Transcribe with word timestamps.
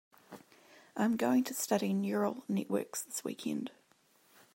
I'm 0.97 1.15
going 1.15 1.43
to 1.43 1.53
study 1.53 1.93
Neural 1.93 2.43
Networks 2.49 3.03
this 3.03 3.23
weekend. 3.23 3.69